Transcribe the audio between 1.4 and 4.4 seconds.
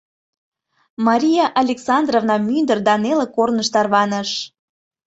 Александровна мӱндыр да неле корныш тарваныш.